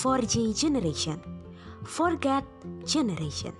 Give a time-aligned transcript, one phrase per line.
[0.00, 1.20] 4G generation.
[1.84, 2.40] Forget
[2.88, 3.52] generation.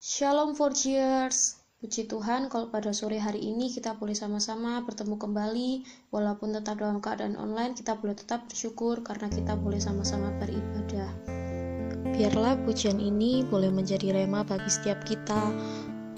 [0.00, 1.60] Shalom for cheers.
[1.84, 5.70] Puji Tuhan kalau pada sore hari ini kita boleh sama-sama bertemu kembali
[6.08, 11.12] walaupun tetap dalam keadaan online kita boleh tetap bersyukur karena kita boleh sama-sama beribadah.
[12.16, 15.52] Biarlah pujian ini boleh menjadi rema bagi setiap kita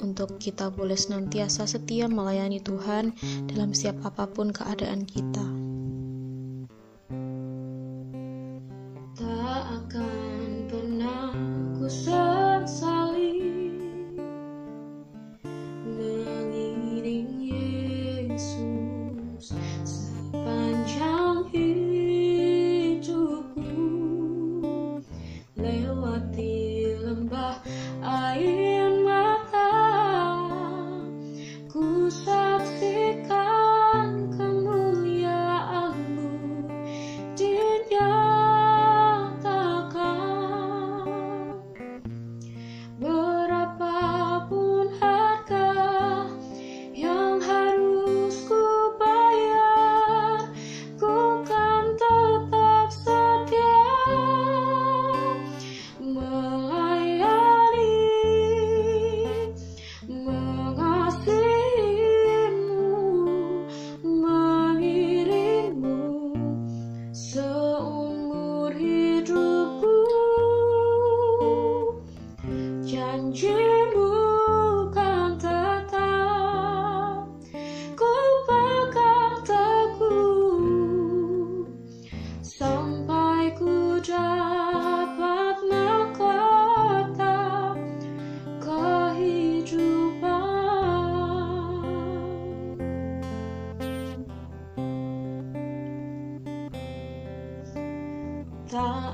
[0.01, 3.13] untuk kita boleh senantiasa setia melayani Tuhan
[3.51, 5.50] dalam setiap apa pun keadaan kita.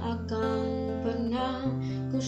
[0.07, 0.63] Akan
[1.03, 1.67] pernah
[2.15, 2.19] ku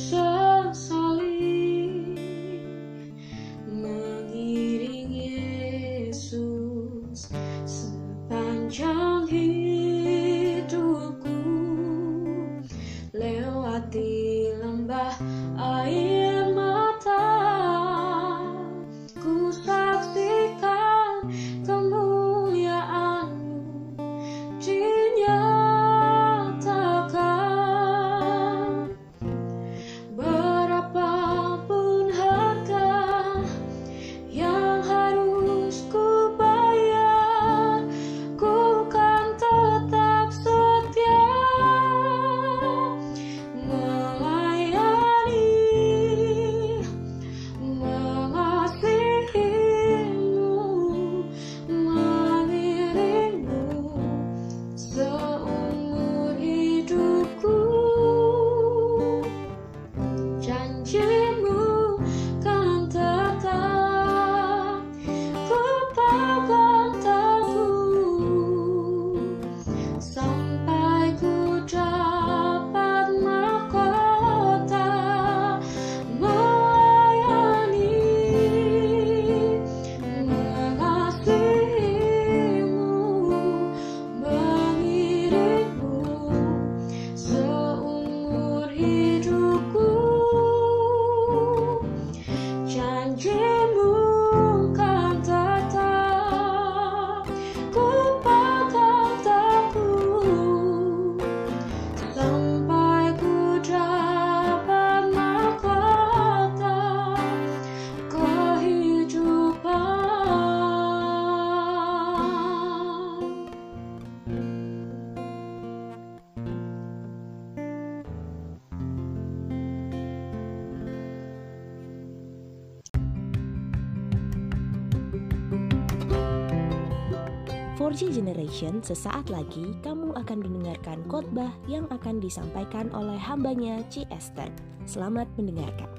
[127.98, 134.46] G Generation, sesaat lagi kamu akan mendengarkan khotbah yang akan disampaikan oleh hambanya Ci Esther.
[134.86, 135.90] Selamat mendengarkan.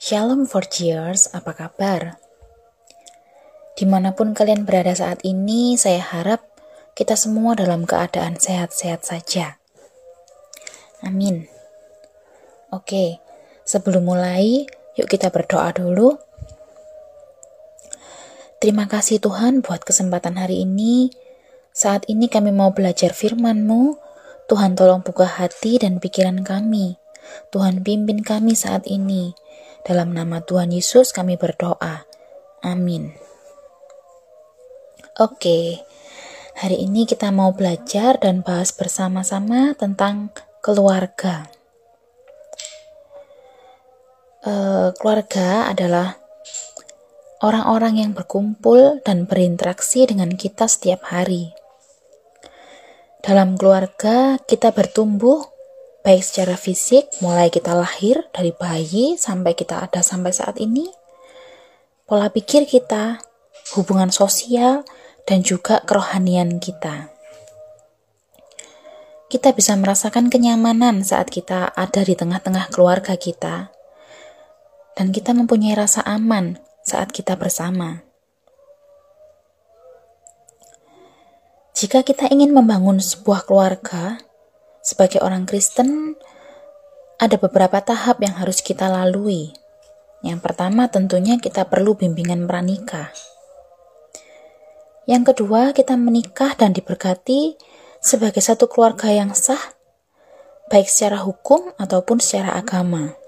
[0.00, 2.16] Shalom for cheers, apa kabar?
[3.76, 6.48] Di mana pun kalian berada saat ini, saya harap
[6.96, 9.60] kita semua dalam keadaan sehat-sehat saja.
[11.04, 11.44] Amin.
[12.72, 13.20] Oke,
[13.68, 14.64] sebelum mulai,
[14.96, 16.24] yuk kita berdoa dulu.
[18.66, 21.14] Terima kasih Tuhan buat kesempatan hari ini.
[21.70, 23.94] Saat ini kami mau belajar firman-Mu.
[24.50, 26.98] Tuhan tolong buka hati dan pikiran kami,
[27.54, 29.38] Tuhan pimpin kami saat ini.
[29.86, 32.10] Dalam nama Tuhan Yesus kami berdoa.
[32.66, 33.14] Amin.
[35.22, 35.86] Oke,
[36.58, 41.46] hari ini kita mau belajar dan bahas bersama-sama tentang keluarga.
[44.42, 46.25] Uh, keluarga adalah
[47.44, 51.52] orang-orang yang berkumpul dan berinteraksi dengan kita setiap hari.
[53.20, 55.44] Dalam keluarga, kita bertumbuh
[56.06, 60.86] baik secara fisik, mulai kita lahir dari bayi sampai kita ada sampai saat ini.
[62.06, 63.18] Pola pikir kita,
[63.74, 64.86] hubungan sosial,
[65.26, 67.10] dan juga kerohanian kita.
[69.26, 73.74] Kita bisa merasakan kenyamanan saat kita ada di tengah-tengah keluarga kita,
[74.94, 78.06] dan kita mempunyai rasa aman saat kita bersama.
[81.74, 84.22] Jika kita ingin membangun sebuah keluarga,
[84.86, 86.14] sebagai orang Kristen,
[87.18, 89.50] ada beberapa tahap yang harus kita lalui.
[90.22, 93.10] Yang pertama, tentunya kita perlu bimbingan pranikah.
[95.10, 97.58] Yang kedua, kita menikah dan diberkati
[97.98, 99.60] sebagai satu keluarga yang sah,
[100.70, 103.25] baik secara hukum ataupun secara agama.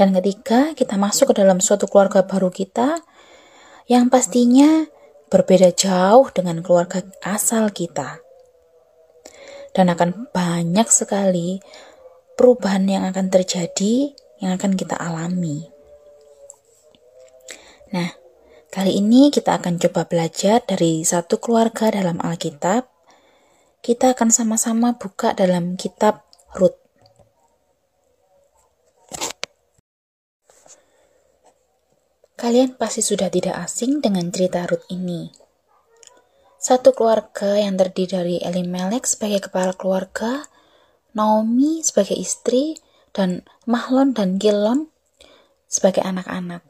[0.00, 3.04] Dan ketiga, kita masuk ke dalam suatu keluarga baru kita
[3.84, 4.88] yang pastinya
[5.28, 8.24] berbeda jauh dengan keluarga asal kita.
[9.76, 11.60] Dan akan banyak sekali
[12.32, 15.68] perubahan yang akan terjadi, yang akan kita alami.
[17.92, 18.08] Nah,
[18.72, 22.88] kali ini kita akan coba belajar dari satu keluarga dalam Alkitab.
[23.84, 26.24] Kita akan sama-sama buka dalam kitab
[26.56, 26.79] Rut.
[32.40, 35.28] Kalian pasti sudah tidak asing dengan cerita Ruth ini.
[36.56, 40.48] Satu keluarga yang terdiri dari Elimelek sebagai kepala keluarga,
[41.12, 42.80] Naomi sebagai istri,
[43.12, 44.88] dan Mahlon dan Gilon
[45.68, 46.64] sebagai anak-anak.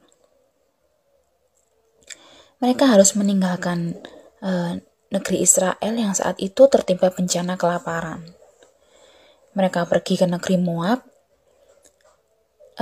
[2.59, 3.95] Mereka harus meninggalkan
[4.43, 4.75] uh,
[5.15, 8.27] negeri Israel yang saat itu tertimpa bencana kelaparan.
[9.55, 10.99] Mereka pergi ke negeri Moab,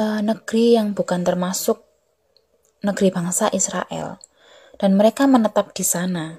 [0.00, 1.87] uh, negeri yang bukan termasuk
[2.84, 4.22] negeri bangsa Israel,
[4.78, 6.38] dan mereka menetap di sana.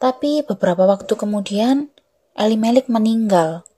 [0.00, 1.92] Tapi beberapa waktu kemudian,
[2.32, 3.68] Elimelek meninggal,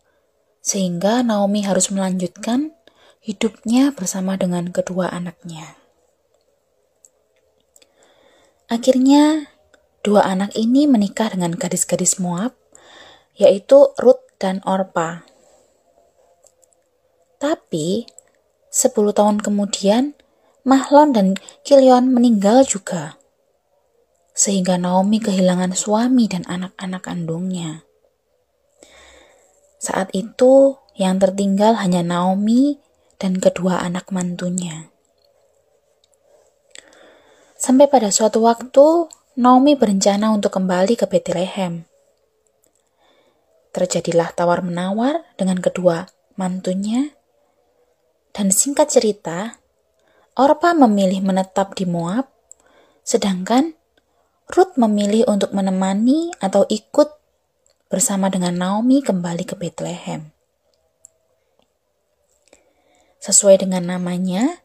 [0.62, 2.70] sehingga Naomi harus melanjutkan
[3.19, 5.75] hidupnya bersama dengan kedua anaknya.
[8.70, 9.50] Akhirnya,
[10.06, 12.55] dua anak ini menikah dengan gadis-gadis Moab,
[13.34, 15.26] yaitu Ruth dan Orpa.
[17.43, 18.06] Tapi,
[18.70, 20.14] sepuluh tahun kemudian,
[20.62, 21.26] Mahlon dan
[21.67, 23.19] Kilion meninggal juga.
[24.32, 27.82] Sehingga Naomi kehilangan suami dan anak-anak kandungnya.
[29.82, 32.79] Saat itu, yang tertinggal hanya Naomi
[33.19, 34.93] dan kedua anak mantunya.
[37.58, 41.87] Sampai pada suatu waktu, Naomi berencana untuk kembali ke Bethlehem.
[43.73, 47.15] Terjadilah tawar-menawar dengan kedua mantunya,
[48.32, 49.62] dan singkat cerita,
[50.32, 52.32] Orpa memilih menetap di Moab,
[53.05, 53.76] sedangkan
[54.49, 57.20] Ruth memilih untuk menemani atau ikut
[57.93, 60.32] bersama dengan Naomi kembali ke Bethlehem.
[63.20, 64.65] Sesuai dengan namanya,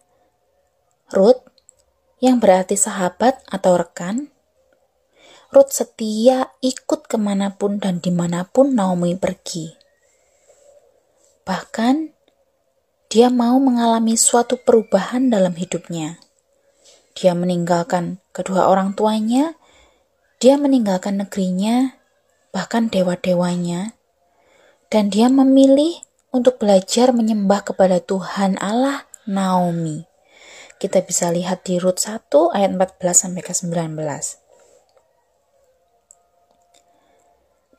[1.11, 1.43] Ruth
[2.23, 4.31] yang berarti sahabat atau rekan,
[5.51, 9.75] Ruth setia ikut ke mana pun dan di mana pun Naomi pergi.
[11.43, 12.16] Bahkan
[13.07, 16.19] dia mau mengalami suatu perubahan dalam hidupnya.
[17.15, 19.55] Dia meninggalkan kedua orang tuanya,
[20.43, 21.95] dia meninggalkan negerinya,
[22.51, 23.95] bahkan dewa-dewanya,
[24.91, 26.03] dan dia memilih
[26.35, 30.03] untuk belajar menyembah kepada Tuhan Allah Naomi.
[30.77, 33.97] Kita bisa lihat di Rut 1 ayat 14 sampai ke 19.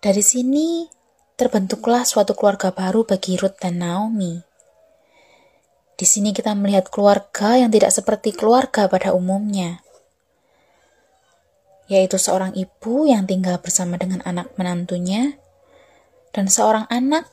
[0.02, 0.86] Dari sini
[1.38, 4.47] terbentuklah suatu keluarga baru bagi Ruth dan Naomi.
[5.98, 9.82] Di sini kita melihat keluarga yang tidak seperti keluarga pada umumnya,
[11.90, 15.42] yaitu seorang ibu yang tinggal bersama dengan anak menantunya,
[16.30, 17.26] dan seorang anak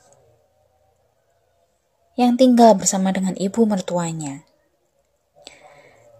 [2.18, 4.42] yang tinggal bersama dengan ibu mertuanya.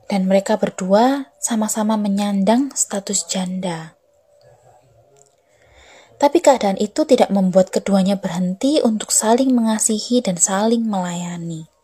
[0.06, 3.98] Dan mereka berdua sama-sama menyandang status janda.
[6.22, 11.75] Tapi keadaan itu tidak membuat keduanya berhenti untuk saling mengasihi dan saling melayani.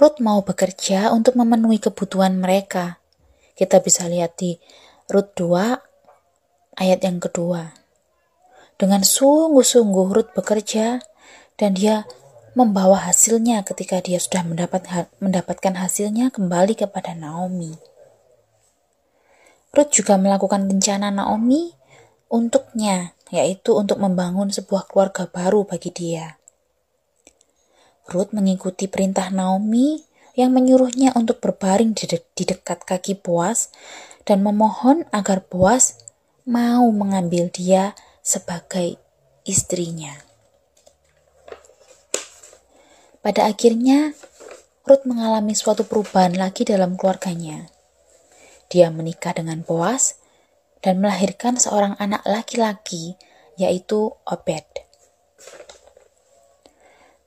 [0.00, 2.96] Ruth mau bekerja untuk memenuhi kebutuhan mereka.
[3.52, 4.56] Kita bisa lihat di
[5.12, 5.76] Ruth 2
[6.80, 7.76] ayat yang kedua.
[8.80, 11.04] Dengan sungguh-sungguh Ruth bekerja
[11.60, 12.08] dan dia
[12.56, 14.88] membawa hasilnya ketika dia sudah mendapat,
[15.20, 17.76] mendapatkan hasilnya kembali kepada Naomi.
[19.76, 21.76] Ruth juga melakukan rencana Naomi
[22.32, 26.39] untuknya, yaitu untuk membangun sebuah keluarga baru bagi dia.
[28.10, 30.02] Ruth mengikuti perintah Naomi
[30.34, 33.70] yang menyuruhnya untuk berbaring di, de di dekat kaki Boas
[34.26, 35.94] dan memohon agar Boas
[36.42, 38.98] mau mengambil dia sebagai
[39.46, 40.18] istrinya.
[43.20, 44.16] Pada akhirnya,
[44.82, 47.68] Ruth mengalami suatu perubahan lagi dalam keluarganya.
[48.72, 50.18] Dia menikah dengan Boas
[50.80, 53.14] dan melahirkan seorang anak laki-laki,
[53.60, 54.89] yaitu Obed.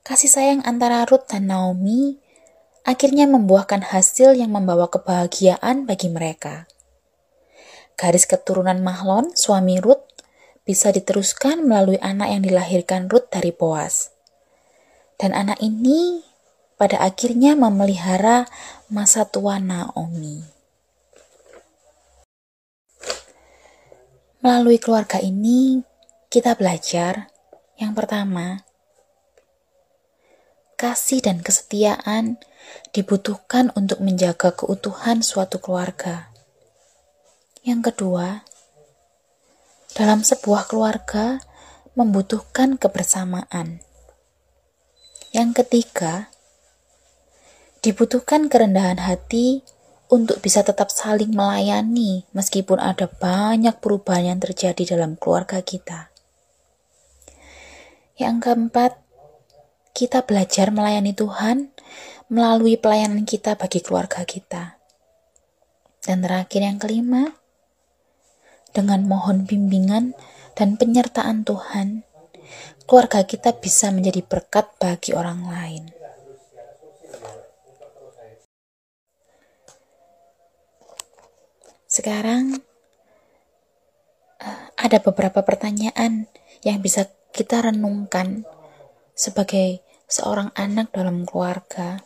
[0.04, 2.20] Kasih sayang antara Ruth dan Naomi
[2.84, 6.68] akhirnya membuahkan hasil yang membawa kebahagiaan bagi mereka.
[7.96, 10.04] Garis keturunan Mahlon, suami Ruth,
[10.68, 14.12] bisa diteruskan melalui anak yang dilahirkan Ruth dari Boas.
[15.16, 16.20] Dan anak ini
[16.76, 18.44] pada akhirnya memelihara
[18.92, 20.44] masa tua Naomi.
[24.44, 25.80] Melalui keluarga ini,
[26.28, 27.32] kita belajar
[27.80, 28.60] yang pertama,
[30.84, 32.36] kasih dan kesetiaan
[32.92, 36.28] dibutuhkan untuk menjaga keutuhan suatu keluarga.
[37.64, 38.44] Yang kedua,
[39.96, 41.40] dalam sebuah keluarga
[41.96, 43.80] membutuhkan kebersamaan.
[45.32, 46.28] Yang ketiga,
[47.80, 49.64] dibutuhkan kerendahan hati
[50.12, 56.12] untuk bisa tetap saling melayani meskipun ada banyak perubahan yang terjadi dalam keluarga kita.
[58.20, 59.03] Yang keempat,
[59.94, 61.70] kita belajar melayani Tuhan
[62.26, 64.82] melalui pelayanan kita bagi keluarga kita.
[66.02, 67.38] Dan terakhir yang kelima,
[68.74, 70.18] dengan mohon bimbingan
[70.58, 72.02] dan penyertaan Tuhan,
[72.90, 75.84] keluarga kita bisa menjadi berkat bagi orang lain.
[81.86, 82.58] Sekarang
[84.42, 86.26] eh, ada beberapa pertanyaan
[86.66, 88.42] yang bisa kita renungkan
[89.14, 89.80] sebagai
[90.10, 92.02] seorang anak dalam keluarga.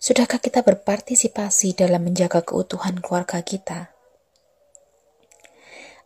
[0.00, 3.92] Sudahkah kita berpartisipasi dalam menjaga keutuhan keluarga kita?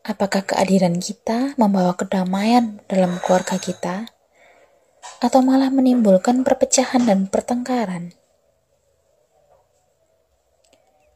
[0.05, 4.11] Apakah kehadiran kita membawa kedamaian dalam keluarga kita,
[5.21, 8.13] atau malah menimbulkan perpecahan dan pertengkaran?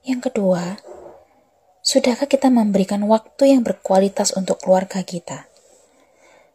[0.06, 0.80] Yang kedua,
[1.84, 5.47] sudahkah kita memberikan waktu yang berkualitas untuk keluarga kita?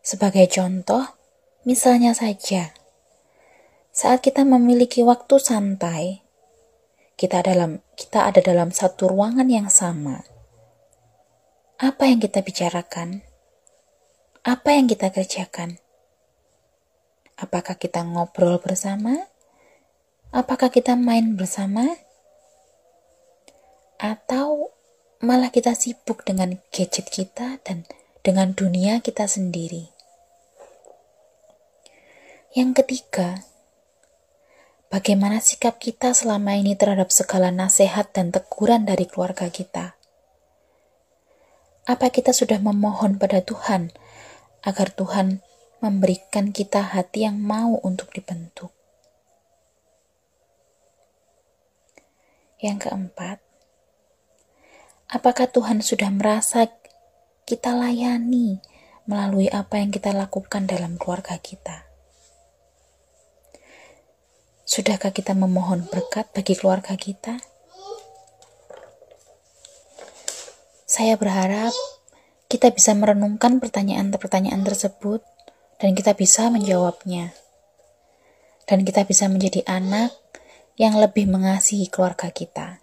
[0.03, 1.15] Sebagai contoh,
[1.63, 2.75] misalnya saja,
[3.95, 6.27] saat kita memiliki waktu santai,
[7.15, 10.27] kita dalam kita ada dalam satu ruangan yang sama.
[11.79, 13.23] Apa yang kita bicarakan?
[14.43, 15.79] Apa yang kita kerjakan?
[17.39, 19.31] Apakah kita ngobrol bersama?
[20.35, 21.95] Apakah kita main bersama?
[24.03, 24.75] Atau
[25.23, 27.87] malah kita sibuk dengan gadget kita dan
[28.19, 29.92] dengan dunia kita sendiri?
[32.53, 33.41] Yang ketiga,
[34.93, 39.97] bagaimana sikap kita selama ini terhadap segala nasihat dan teguran dari keluarga kita?
[41.89, 43.89] Apa kita sudah memohon pada Tuhan
[44.61, 45.41] agar Tuhan
[45.81, 48.69] memberikan kita hati yang mau untuk dibentuk?
[52.61, 53.41] Yang keempat,
[55.09, 56.69] apakah Tuhan sudah merasa
[57.49, 58.61] kita layani
[59.09, 61.92] melalui apa yang kita lakukan dalam keluarga kita?
[64.63, 67.35] Sudahkah kita memohon berkat bagi keluarga kita?
[70.87, 71.75] Saya berharap
[72.47, 75.19] kita bisa merenungkan pertanyaan-pertanyaan tersebut
[75.83, 77.35] dan kita bisa menjawabnya.
[78.63, 80.15] Dan kita bisa menjadi anak
[80.79, 82.79] yang lebih mengasihi keluarga kita.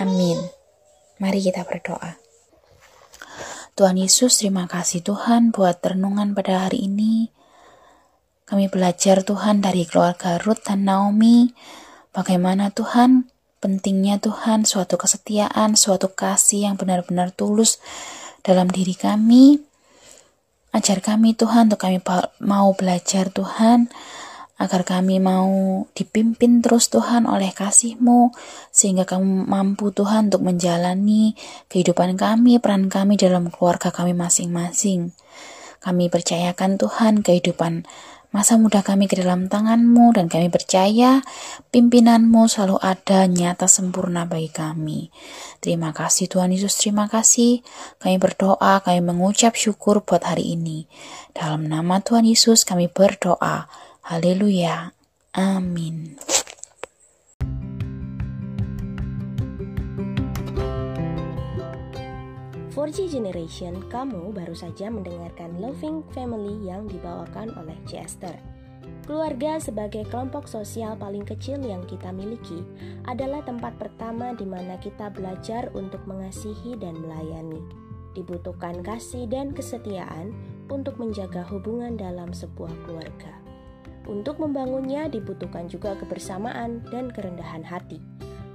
[0.00, 0.40] Amin.
[1.20, 2.16] Mari kita berdoa.
[3.76, 7.28] Tuhan Yesus, terima kasih Tuhan buat renungan pada hari ini.
[8.52, 11.56] Kami belajar Tuhan dari keluarga Ruth dan Naomi,
[12.12, 13.32] bagaimana Tuhan
[13.64, 17.80] pentingnya Tuhan suatu kesetiaan, suatu kasih yang benar-benar tulus
[18.44, 19.56] dalam diri kami.
[20.68, 22.04] Ajar kami Tuhan untuk kami
[22.44, 23.88] mau belajar Tuhan,
[24.60, 28.36] agar kami mau dipimpin terus Tuhan oleh kasih-Mu,
[28.68, 31.40] sehingga kami mampu Tuhan untuk menjalani
[31.72, 35.16] kehidupan kami, peran kami dalam keluarga kami masing-masing.
[35.80, 37.88] Kami percayakan Tuhan kehidupan
[38.32, 41.20] Masa muda kami ke dalam tanganmu dan kami percaya
[41.68, 45.12] pimpinanmu selalu ada nyata sempurna bagi kami.
[45.60, 47.60] Terima kasih Tuhan Yesus, terima kasih.
[48.00, 50.88] Kami berdoa, kami mengucap syukur buat hari ini.
[51.36, 53.68] Dalam nama Tuhan Yesus kami berdoa.
[54.08, 54.96] Haleluya.
[55.36, 56.16] Amin.
[62.82, 68.02] For G Generation, kamu baru saja mendengarkan Loving Family yang dibawakan oleh C.
[68.02, 68.34] Esther.
[69.06, 72.58] Keluarga sebagai kelompok sosial paling kecil yang kita miliki
[73.06, 77.62] adalah tempat pertama di mana kita belajar untuk mengasihi dan melayani.
[78.18, 80.34] Dibutuhkan kasih dan kesetiaan
[80.66, 83.30] untuk menjaga hubungan dalam sebuah keluarga.
[84.10, 88.02] Untuk membangunnya dibutuhkan juga kebersamaan dan kerendahan hati.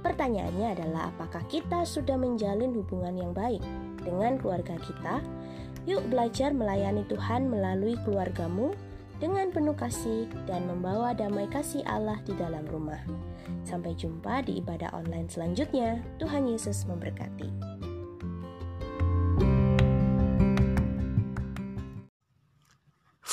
[0.04, 3.64] Pertanyaannya adalah apakah kita sudah menjalin hubungan yang baik
[4.08, 5.20] dengan keluarga kita.
[5.84, 8.72] Yuk belajar melayani Tuhan melalui keluargamu
[9.20, 13.00] dengan penuh kasih dan membawa damai kasih Allah di dalam rumah.
[13.68, 16.00] Sampai jumpa di ibadah online selanjutnya.
[16.16, 17.76] Tuhan Yesus memberkati.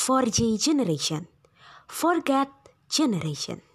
[0.06, 1.26] For J Generation,
[1.90, 2.54] Forget
[2.86, 3.75] Generation.